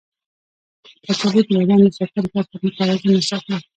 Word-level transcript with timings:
کچالو 1.05 1.41
د 1.45 1.49
بدن 1.59 1.79
د 1.83 1.87
شکرې 1.97 2.21
کچه 2.33 2.55
متوازنه 2.63 3.21
ساتي. 3.29 3.55